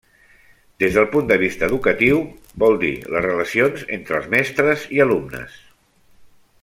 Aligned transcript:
Des 0.83 0.95
del 0.99 1.03
punt 1.09 1.27
de 1.31 1.37
vista 1.43 1.67
educatiu, 1.67 2.23
vol 2.63 2.79
dir 2.85 2.91
les 3.17 3.25
relacions 3.27 3.85
entre 3.99 4.19
els 4.21 4.33
mestres 4.37 4.89
i 4.97 5.05
alumnes. 5.07 5.61